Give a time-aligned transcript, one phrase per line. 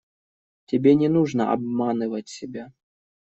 [0.65, 2.73] Тебе не нужно обманывать себя.